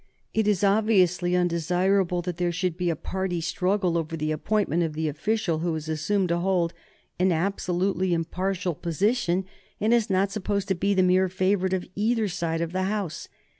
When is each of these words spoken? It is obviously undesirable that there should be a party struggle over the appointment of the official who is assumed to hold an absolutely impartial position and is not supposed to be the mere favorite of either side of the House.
It 0.33 0.47
is 0.47 0.63
obviously 0.63 1.35
undesirable 1.35 2.23
that 2.23 2.37
there 2.37 2.51
should 2.51 2.75
be 2.75 2.89
a 2.89 2.95
party 2.95 3.39
struggle 3.39 3.99
over 3.99 4.17
the 4.17 4.31
appointment 4.31 4.81
of 4.81 4.93
the 4.93 5.07
official 5.07 5.59
who 5.59 5.75
is 5.75 5.87
assumed 5.87 6.29
to 6.29 6.39
hold 6.39 6.73
an 7.19 7.31
absolutely 7.31 8.11
impartial 8.11 8.73
position 8.73 9.45
and 9.79 9.93
is 9.93 10.09
not 10.09 10.31
supposed 10.31 10.67
to 10.69 10.73
be 10.73 10.95
the 10.95 11.03
mere 11.03 11.29
favorite 11.29 11.73
of 11.73 11.85
either 11.93 12.27
side 12.27 12.61
of 12.61 12.71
the 12.71 12.85
House. 12.89 13.27